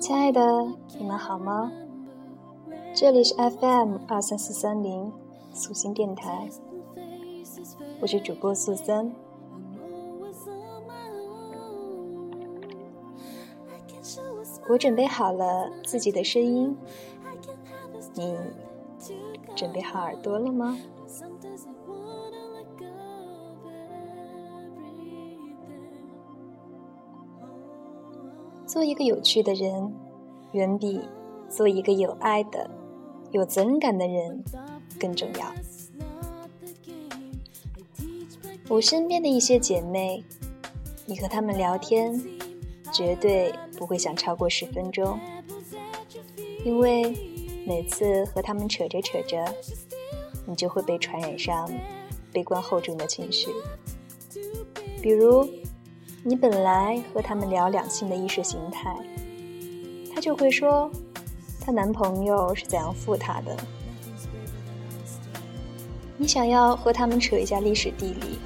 [0.00, 0.40] 亲爱的，
[0.98, 1.72] 你们好吗？
[2.94, 5.12] 这里是 FM 二三四三零
[5.52, 6.48] 素心电台，
[8.00, 9.12] 我是主播素森。
[14.68, 16.76] 我准备好了自己的声音，
[18.14, 18.36] 你
[19.54, 20.76] 准备好耳朵了吗？
[28.76, 29.90] 做一个有趣的人，
[30.52, 31.00] 远比
[31.48, 32.70] 做一个有爱的、
[33.30, 34.44] 有责任感的人
[35.00, 35.50] 更重要。
[38.68, 40.22] 我身边的一些姐妹，
[41.06, 42.22] 你和她们聊天，
[42.92, 45.18] 绝对不会想超过十分钟，
[46.62, 47.16] 因为
[47.66, 49.42] 每次和她们扯着扯着，
[50.44, 51.66] 你就会被传染上
[52.30, 53.48] 悲观厚重的情绪，
[55.00, 55.48] 比如。
[56.28, 58.92] 你本来和他们聊两性的意识形态，
[60.12, 60.90] 她就会说
[61.60, 63.56] 她男朋友是怎样负她的。
[66.16, 68.40] 你想要和他们扯一下历史地理，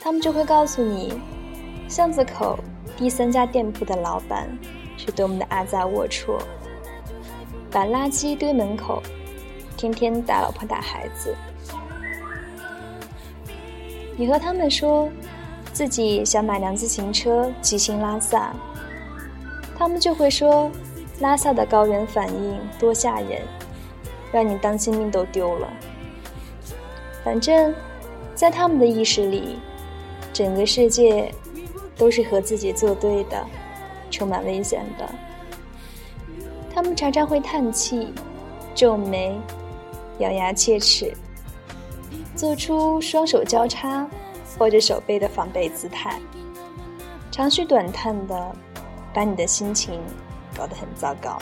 [0.00, 1.12] 他们就会告诉你，
[1.90, 2.58] 巷子口
[2.96, 4.48] 第三家店铺的老板
[4.96, 6.40] 是多么的阿杂龌龊，
[7.70, 9.02] 把垃圾堆门口，
[9.76, 11.36] 天天打老婆打孩子。
[14.16, 15.10] 你和他们说。
[15.72, 18.54] 自己想买辆自行车骑行拉萨，
[19.76, 20.70] 他们就会说
[21.20, 23.40] 拉萨的高原反应多吓人，
[24.30, 25.68] 让你当心命都丢了。
[27.24, 27.74] 反正，
[28.34, 29.58] 在他们的意识里，
[30.32, 31.32] 整个世界
[31.96, 33.42] 都是和自己作对的，
[34.10, 35.08] 充满危险的。
[36.74, 38.12] 他们常常会叹气、
[38.74, 39.38] 皱眉、
[40.18, 41.14] 咬牙切齿，
[42.34, 44.06] 做出双手交叉。
[44.58, 46.20] 握着手背的防备姿态，
[47.30, 48.56] 长吁短叹的，
[49.12, 50.00] 把你的心情
[50.56, 51.38] 搞得很糟糕。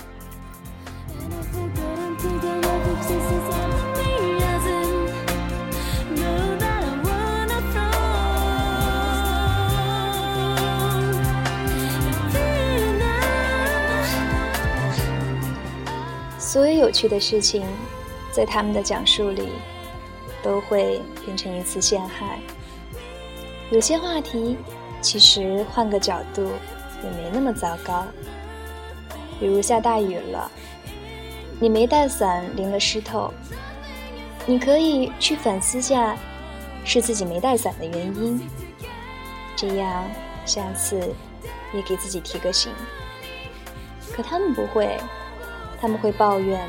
[16.38, 17.64] 所有有趣的事情，
[18.32, 19.50] 在他们的讲述里，
[20.42, 22.40] 都会变成一次陷害。
[23.70, 24.56] 有些话题，
[25.00, 26.42] 其实换个角度
[27.04, 28.04] 也没那么糟糕。
[29.38, 30.50] 比如下大雨了，
[31.60, 33.32] 你没带伞淋了湿透，
[34.44, 36.16] 你可以去反思下，
[36.84, 38.40] 是自己没带伞的原因。
[39.54, 40.04] 这样
[40.44, 41.14] 下次
[41.72, 42.72] 也给自己提个醒。
[44.12, 44.98] 可他们不会，
[45.80, 46.60] 他们会抱怨，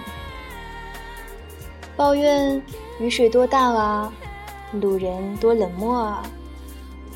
[1.96, 2.62] 抱怨
[3.00, 4.14] 雨水多大啊，
[4.74, 6.24] 路人多冷漠啊。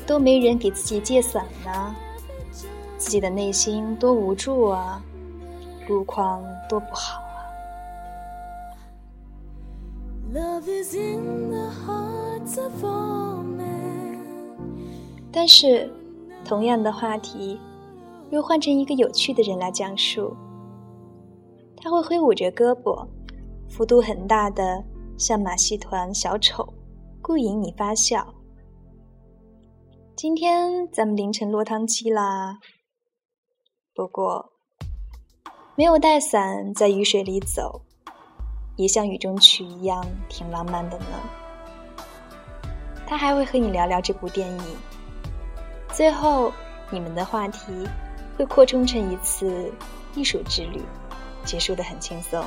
[0.06, 1.94] 都没人给自己借伞呢，
[2.96, 5.02] 自己的内心多无助啊，
[5.88, 7.42] 路况多不好啊。
[15.32, 15.90] 但是，
[16.44, 17.58] 同样的话题，
[18.30, 20.36] 又换成一个有趣的人来讲述，
[21.76, 23.06] 他会挥舞着胳膊，
[23.68, 24.82] 幅度很大的
[25.18, 26.72] 像马戏团小丑，
[27.20, 28.35] 故引你发笑。
[30.16, 32.58] 今天咱们凌晨落汤鸡啦。
[33.94, 34.50] 不过，
[35.74, 37.82] 没有带伞在雨水里走，
[38.76, 41.20] 也像雨中曲一样挺浪漫的呢。
[43.06, 44.64] 他还会和你聊聊这部电影，
[45.92, 46.50] 最后
[46.90, 47.86] 你们的话题
[48.38, 49.70] 会扩充成一次
[50.14, 50.80] 艺术之旅，
[51.44, 52.42] 结束的很轻松。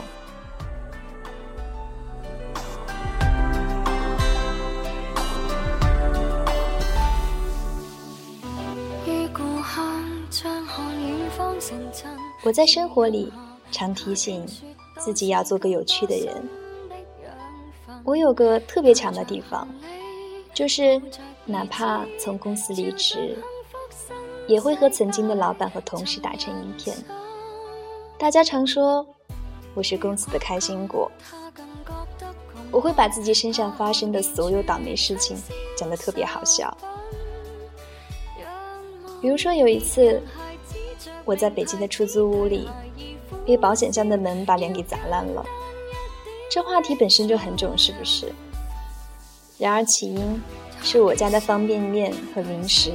[12.44, 13.32] 我在生活里
[13.72, 14.46] 常提醒
[14.98, 16.50] 自己要做个有趣的人。
[18.04, 19.68] 我有个特别强的地方，
[20.54, 21.02] 就是
[21.46, 23.38] 哪怕从公司离职，
[24.48, 26.96] 也会和曾经的老板和同事打成一片。
[28.18, 29.06] 大家常说
[29.74, 31.12] 我是公司的开心果，
[32.72, 35.38] 我会把自己身上发生的所有倒霉事情
[35.78, 36.76] 讲得特别好笑。
[39.22, 40.22] 比如说有一次。
[41.30, 42.68] 我在北京的出租屋里，
[43.46, 45.46] 被保险箱的门把脸给砸烂了。
[46.50, 48.34] 这话题本身就很肿，是不是？
[49.60, 50.42] 然而起因
[50.82, 52.94] 是我家的方便面和零食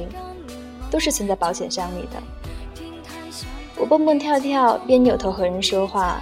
[0.91, 2.21] 都是存在保险箱里的。
[3.77, 6.19] 我蹦蹦跳跳，边扭头和人说话，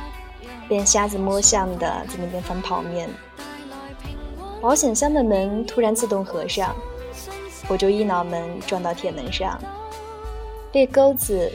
[0.70, 3.10] 边瞎子摸象的在那边翻泡面。
[4.62, 6.76] 保险箱的门突然自动合上，
[7.68, 9.60] 我就一脑门撞到铁门上，
[10.72, 11.52] 被钩子。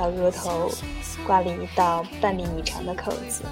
[0.00, 0.70] 把额头
[1.26, 3.42] 挂了一道半米米长的口子。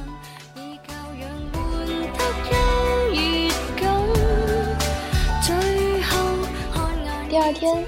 [7.29, 7.85] 第二天，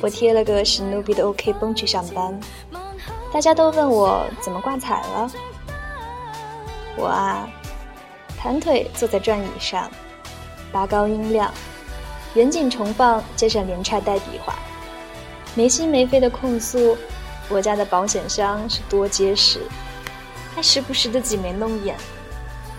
[0.00, 2.38] 我贴了个史努比的 OK 绷去上班，
[3.32, 5.28] 大家都问我怎么挂彩了。
[6.96, 7.50] 我啊，
[8.38, 9.90] 盘腿坐在转椅上，
[10.70, 11.52] 拔高音量，
[12.34, 14.54] 远景重放，接上连串带比划，
[15.56, 16.96] 没心没肺的控诉
[17.48, 19.60] 我家的保险箱是多结实，
[20.54, 21.96] 还时不时的挤眉弄眼，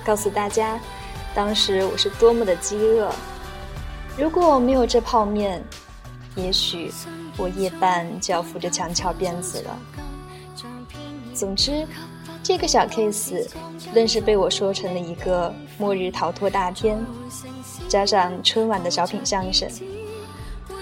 [0.05, 0.79] 告诉大家
[1.33, 3.11] 当时我是多么的饥饿。
[4.17, 5.63] 如果没有这泡面，
[6.35, 6.91] 也许
[7.37, 9.79] 我夜半就要扶着墙翘辫子了。
[11.33, 11.87] 总之，
[12.43, 13.47] 这个小 case
[13.93, 17.03] 愣是被我说成了一个末日逃脱大片，
[17.87, 19.67] 加上春晚的小品相声，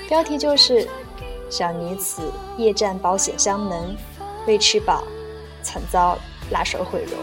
[0.09, 0.87] 标题就是
[1.49, 2.21] “小女子
[2.57, 3.95] 夜战保险箱门，
[4.45, 5.03] 未吃饱，
[5.63, 6.17] 惨遭
[6.51, 7.17] 辣手毁容”。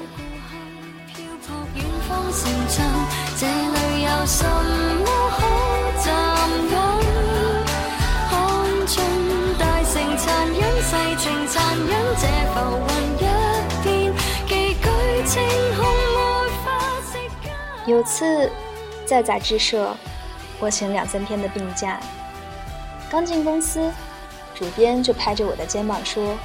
[17.86, 18.50] 有次
[19.04, 19.94] 在杂志社，
[20.58, 22.00] 我请两三天的病假。
[23.10, 23.92] 刚进公司，
[24.54, 26.36] 主编就拍着我的肩膀说：“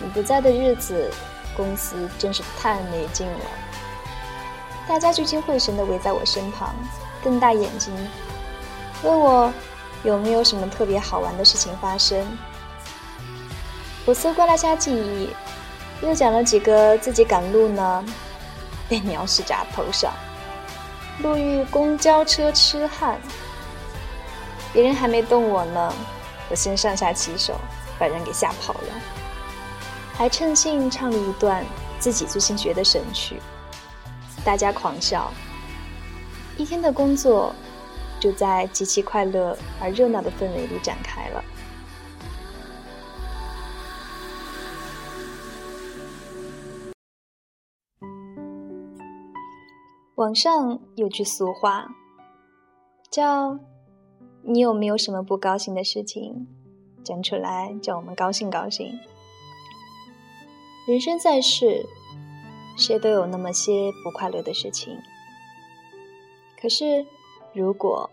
[0.00, 1.10] 你不在的日子，
[1.56, 3.40] 公司真是太没劲了。”
[4.88, 6.74] 大家聚精会神地围在我身旁，
[7.22, 7.94] 瞪大眼睛，
[9.02, 9.52] 问我
[10.02, 12.26] 有没有什么特别好玩的事情发生。
[14.04, 15.30] 我搜刮了下记忆，
[16.04, 18.04] 又讲了几个自己赶路呢，
[18.88, 20.12] 被鸟屎砸头上，
[21.20, 23.20] 路遇公交车痴汉，
[24.72, 25.94] 别人还没动我呢，
[26.52, 27.58] 我先上下其手，
[27.98, 29.00] 把人给吓跑了，
[30.12, 31.64] 还趁兴唱了一段
[31.98, 33.40] 自己最新学的神曲，
[34.44, 35.32] 大家狂笑。
[36.58, 37.54] 一天的工作
[38.20, 41.42] 就在极其快乐而热闹的氛围里展开了。
[50.16, 51.86] 网上有句俗话，
[53.10, 53.58] 叫
[54.42, 56.46] “你有没有什么不高兴的事情，
[57.02, 58.98] 讲出来叫我们高兴高兴。”
[60.86, 61.86] 人生在世，
[62.76, 64.96] 谁都有那么些不快乐的事情。
[66.60, 67.06] 可是，
[67.52, 68.10] 如果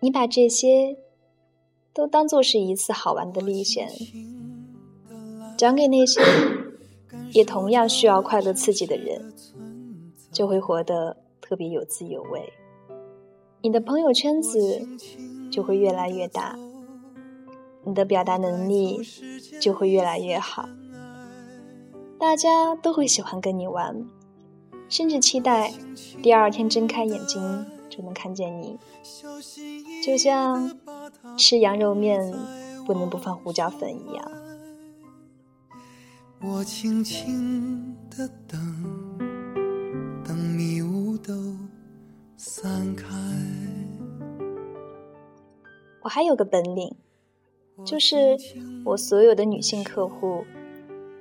[0.00, 0.96] 你把这些
[1.92, 3.88] 都当做是一次好玩的历险，
[5.56, 6.20] 讲给那些
[7.32, 9.32] 也同样需要快乐刺激的人，
[10.32, 11.16] 就会活得。
[11.42, 12.52] 特别有滋有味，
[13.60, 14.86] 你的朋友圈子
[15.50, 16.56] 就会越来越大，
[17.84, 19.00] 你的表达能力
[19.60, 20.68] 就会越来越好，
[22.18, 24.06] 大家都会喜欢跟你玩，
[24.88, 25.72] 甚至期待
[26.22, 28.78] 第二天睁开眼睛就能看见你，
[30.04, 30.78] 就像
[31.36, 32.32] 吃羊肉面
[32.86, 34.32] 不能不放胡椒粉一样。
[36.42, 38.58] 我轻轻的等。
[40.22, 41.34] 等迷雾都
[42.36, 43.06] 散开。
[46.02, 46.96] 我还有个本领，
[47.84, 48.36] 就是
[48.84, 50.44] 我所有的女性客户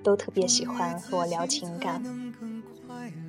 [0.02, 2.02] 都特别喜欢和我聊情感，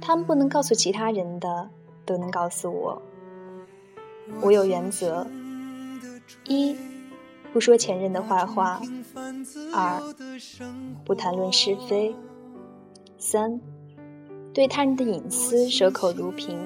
[0.00, 1.68] 他们不能告诉其他人的
[2.06, 3.02] 都能告诉我。
[4.40, 5.26] 我有原则：
[6.44, 6.76] 一，
[7.52, 8.80] 不说前任的坏话；
[9.74, 10.00] 二，
[11.04, 12.14] 不谈论是非；
[13.18, 13.60] 三，
[14.54, 16.56] 对他人的隐私守口如瓶。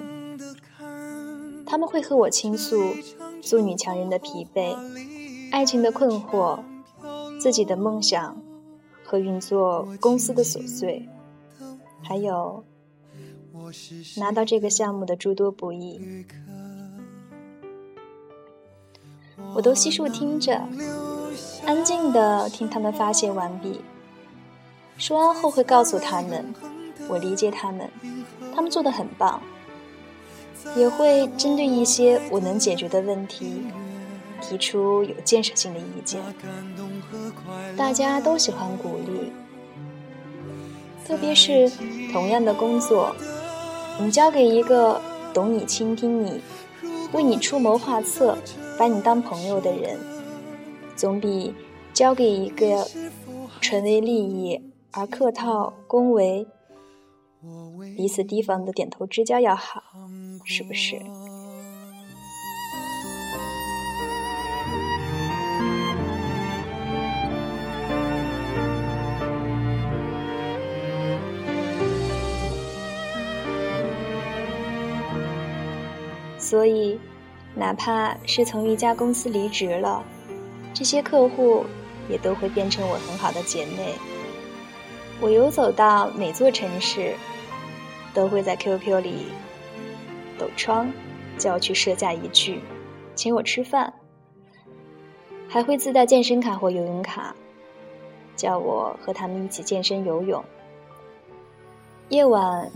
[1.66, 2.78] 他们会和我倾诉
[3.44, 4.74] 做女强人的疲惫、
[5.52, 6.58] 爱情的困惑、
[7.38, 8.40] 自己的梦想
[9.04, 11.08] 和运作公司的琐碎，
[12.02, 12.64] 还有
[14.16, 16.00] 拿到这个项目的诸多不易，
[19.54, 20.66] 我都悉数听着，
[21.66, 23.80] 安静的听他们发泄完毕。
[24.96, 26.54] 说完后会告诉他们，
[27.08, 27.90] 我理解他们，
[28.54, 29.42] 他们做的很棒。
[30.76, 33.62] 也会针对一些我能解决的问题，
[34.40, 36.21] 提出有建设性的意见。
[37.76, 39.33] 大家都喜欢鼓励，
[41.06, 41.71] 特别是
[42.12, 43.14] 同样的工作，
[44.00, 45.00] 你交给一个
[45.33, 46.40] 懂你、倾听你、
[47.12, 48.37] 为你出谋划策、
[48.78, 49.99] 把你当朋友的人，
[50.97, 51.54] 总比
[51.92, 52.87] 交给一个
[53.61, 54.61] 纯为利益
[54.92, 56.47] 而客套恭维、
[57.97, 59.83] 彼此提防的点头之交要好。
[60.44, 61.00] 是不是？
[76.38, 77.00] 所以
[77.54, 80.04] 哪怕是从一家公司离职了
[80.72, 81.64] 这些客户
[82.08, 83.94] 也都会变成我很好的姐妹。
[85.20, 87.14] 我游走到每座城市
[88.12, 89.26] 都会在 qq 里
[90.38, 90.92] 抖窗，
[91.38, 92.60] 叫我去设假一句，
[93.14, 93.92] 请我吃饭，
[95.48, 97.34] 还会自带健身卡或游泳卡，
[98.36, 100.44] 叫我和他们一起健身游泳。
[102.08, 102.70] 夜晚，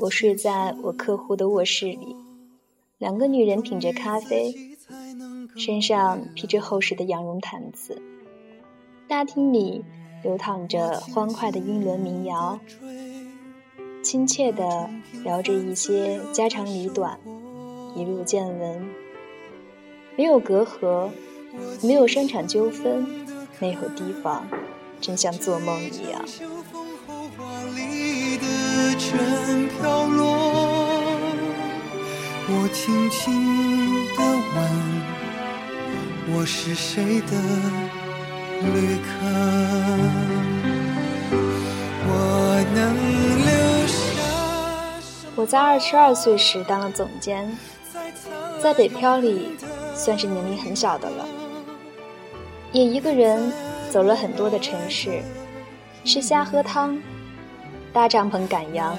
[0.00, 2.16] 我睡在我客户的卧室里，
[2.98, 4.54] 两个女人品着咖啡，
[5.56, 8.02] 身上披着厚实的羊绒毯子。
[9.06, 9.84] 大厅里
[10.22, 12.58] 流淌着欢快的英伦民谣，
[14.08, 14.88] 亲切地
[15.22, 17.20] 聊着一些家长里短，
[17.94, 18.88] 一路见闻。
[20.16, 21.10] 没有隔阂，
[21.82, 23.06] 没有商场纠纷，
[23.58, 24.46] 没有提防，
[24.98, 26.24] 真像做梦一样。
[28.98, 30.24] 全飘落，
[32.48, 33.30] 我轻轻
[34.16, 34.22] 地
[34.56, 34.56] 问，
[36.34, 37.36] 我是谁的
[38.72, 39.10] 旅客？
[42.08, 43.17] 我能。
[45.38, 47.56] 我在二十二岁时当了总监，
[48.60, 49.56] 在北漂里
[49.94, 51.24] 算是年龄很小的了，
[52.72, 53.52] 也一个人
[53.88, 55.22] 走了很多的城市，
[56.04, 57.00] 吃虾喝汤。
[57.92, 58.98] 搭帐篷赶羊，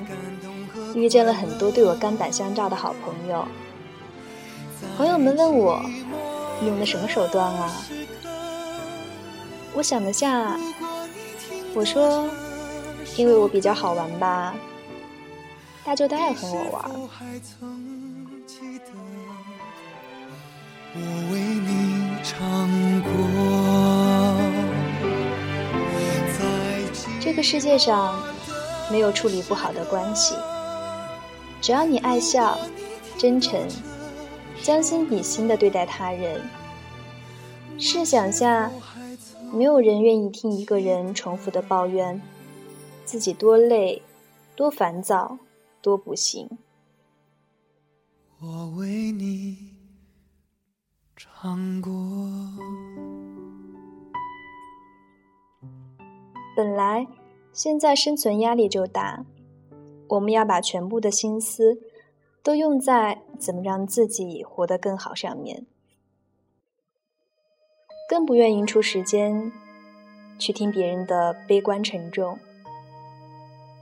[0.96, 3.46] 遇见了很多对我肝胆相照的好朋友。
[4.96, 5.82] 朋友们问我
[6.66, 7.70] 用的什么手段啊？
[9.74, 10.58] 我想了下，
[11.76, 12.30] 我说，
[13.18, 14.56] 因为我比较好玩吧，
[15.84, 16.92] 大家都爱和我玩。
[20.96, 21.00] 我
[21.32, 22.38] 为你唱
[23.04, 23.08] 过，
[27.20, 28.22] 这个世界上。
[28.92, 30.34] 没有处理不好的关系，
[31.62, 32.58] 只要你爱笑、
[33.20, 33.68] 真诚、
[34.64, 36.42] 将心比心的对待他人。
[37.78, 38.72] 试想下，
[39.54, 42.20] 没有人愿意听一个人重复的抱怨
[43.06, 44.02] 自己多累、
[44.56, 45.38] 多烦躁、
[45.82, 46.50] 多不幸。
[48.40, 49.74] 我为你
[51.16, 51.92] 唱过。
[56.56, 57.08] 本来。
[57.52, 59.26] 现在生存压力就大，
[60.08, 61.82] 我们要把全部的心思
[62.44, 65.66] 都用在怎么让自己活得更好上面，
[68.08, 69.52] 更不愿意出时间
[70.38, 72.38] 去听别人的悲观沉重。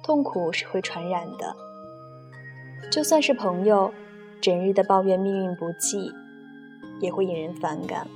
[0.02, 1.56] 痛苦是会传染的，
[2.92, 3.94] 就算是朋友，
[4.42, 6.12] 整日的抱怨命运不济，
[7.00, 8.08] 也会引人反感。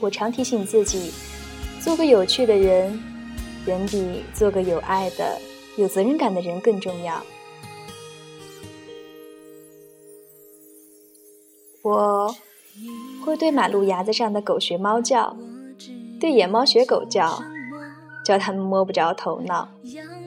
[0.00, 1.12] 我常提醒自己，
[1.80, 3.00] 做个有趣的人。
[3.64, 5.38] 远比做个有爱的、
[5.76, 7.22] 有责任感的人更重要。
[11.82, 12.34] 我
[13.24, 15.36] 会对马路牙子上的狗学猫叫，
[16.18, 17.40] 对野猫学狗叫，
[18.24, 19.68] 叫它们摸不着头脑，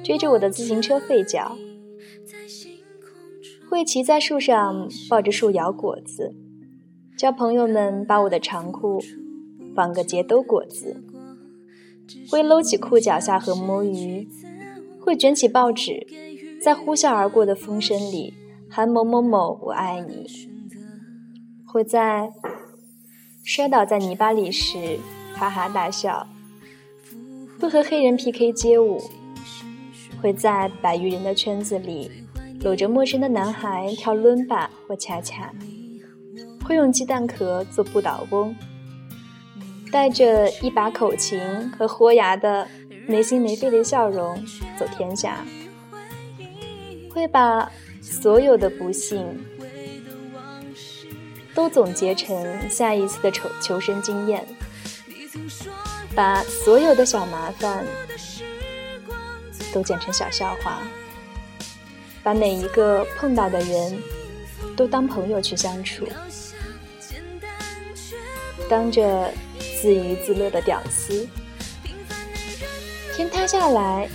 [0.01, 1.57] 追着我的自行车吠叫。
[3.69, 6.33] 会骑在树上抱着树摇果子，
[7.17, 9.01] 叫朋友们把我的长裤
[9.75, 11.03] 绑个结兜果子。
[12.29, 14.27] 会搂起裤脚下河摸鱼，
[15.01, 16.05] 会卷起报纸，
[16.61, 18.33] 在呼啸而过的风声里
[18.69, 20.27] 喊某某某我爱你。
[21.65, 22.29] 会在
[23.43, 24.99] 摔倒在泥巴里时
[25.33, 26.27] 哈哈大笑，
[27.59, 29.01] 会和黑人 PK 街舞，
[30.21, 32.11] 会在百余人的圈子里
[32.61, 35.53] 搂着陌生的男孩跳伦巴或恰恰，
[36.63, 38.55] 会用鸡蛋壳做不倒翁。
[39.91, 41.39] 带着一把口琴
[41.71, 42.67] 和豁牙的
[43.07, 44.43] 没心没肺的笑容
[44.77, 45.45] 走天下，
[47.09, 47.71] 会把
[48.01, 49.25] 所有的不幸
[51.53, 54.45] 都总结成下一次的求求生经验，
[56.13, 57.85] 把所有的小麻烦
[59.71, 60.81] 都剪成小笑话，
[62.25, 64.03] 把每一个碰到的人
[64.75, 66.05] 都当朋友去相处，
[68.67, 69.31] 当着。
[69.81, 71.27] 自娱自乐的屌丝，
[73.15, 74.09] 天塌下来，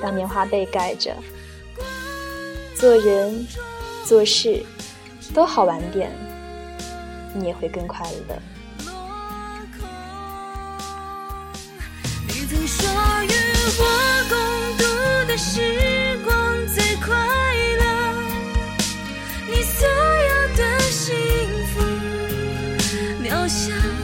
[0.00, 1.14] 当棉花被盖着，
[2.74, 3.46] 做人
[4.06, 4.64] 做事
[5.34, 6.10] 都好玩点，
[7.34, 8.40] 你也会更快乐。
[12.28, 12.88] 你曾说
[13.24, 13.32] 与
[13.78, 13.84] 我
[14.30, 14.34] 共
[14.78, 14.84] 度
[15.28, 16.34] 的时光
[17.04, 17.14] 快
[17.80, 17.84] 乐，
[19.46, 21.14] 你所有的幸
[21.66, 21.82] 福
[23.22, 24.03] 渺小。